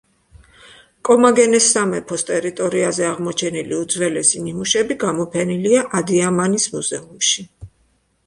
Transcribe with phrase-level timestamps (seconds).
[1.09, 7.47] კომაგენეს სამეფოს ტერიტორიაზე აღმოჩენილი უძველესი ნიმუშები გამოფენილია ადიამანის მუზეუმში.